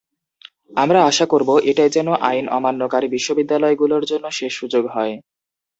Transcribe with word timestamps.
আমরা 0.75 0.99
আশা 1.05 1.25
করব, 1.25 1.49
এটাই 1.71 1.89
যেন 1.89 2.07
আইন 2.29 2.45
অমান্যকারী 2.49 3.07
বিশ্ববিদ্যালয়গুলোর 3.07 4.03
জন্য 4.05 4.25
শেষ 4.31 4.51
সুযোগ 4.55 4.83
হয়। 4.95 5.13